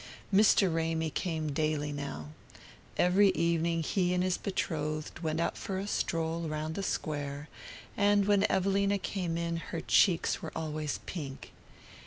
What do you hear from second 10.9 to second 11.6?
pink.